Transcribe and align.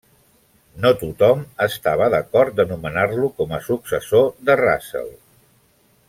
No 0.85 0.91
tothom 1.01 1.43
estava 1.65 2.07
d'acord 2.15 2.57
de 2.61 2.65
nomenar-lo 2.73 3.29
com 3.41 3.53
a 3.57 3.63
successor 3.69 4.25
de 4.49 4.57
Russell. 4.67 5.13